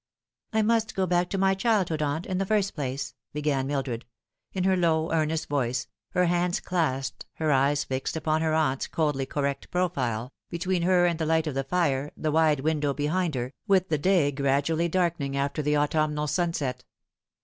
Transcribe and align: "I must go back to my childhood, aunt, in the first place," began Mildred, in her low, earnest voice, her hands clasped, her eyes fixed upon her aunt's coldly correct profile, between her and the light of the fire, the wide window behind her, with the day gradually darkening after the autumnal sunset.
"I 0.51 0.63
must 0.63 0.95
go 0.95 1.05
back 1.05 1.29
to 1.29 1.37
my 1.37 1.53
childhood, 1.53 2.01
aunt, 2.01 2.25
in 2.25 2.39
the 2.39 2.45
first 2.47 2.73
place," 2.73 3.13
began 3.33 3.67
Mildred, 3.67 4.03
in 4.51 4.63
her 4.63 4.75
low, 4.75 5.11
earnest 5.11 5.47
voice, 5.47 5.85
her 6.13 6.25
hands 6.25 6.59
clasped, 6.59 7.27
her 7.35 7.51
eyes 7.51 7.83
fixed 7.83 8.15
upon 8.17 8.41
her 8.41 8.55
aunt's 8.55 8.87
coldly 8.87 9.27
correct 9.27 9.69
profile, 9.69 10.33
between 10.49 10.81
her 10.81 11.05
and 11.05 11.19
the 11.19 11.27
light 11.27 11.45
of 11.45 11.53
the 11.53 11.63
fire, 11.63 12.09
the 12.17 12.31
wide 12.31 12.61
window 12.61 12.95
behind 12.95 13.35
her, 13.35 13.53
with 13.67 13.89
the 13.89 13.99
day 13.99 14.31
gradually 14.31 14.87
darkening 14.89 15.37
after 15.37 15.61
the 15.61 15.77
autumnal 15.77 16.25
sunset. 16.25 16.83